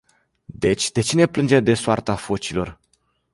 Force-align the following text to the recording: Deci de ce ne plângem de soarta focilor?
Deci 0.45 0.91
de 0.91 1.01
ce 1.01 1.15
ne 1.15 1.25
plângem 1.25 1.63
de 1.63 1.73
soarta 1.73 2.15
focilor? 2.15 2.79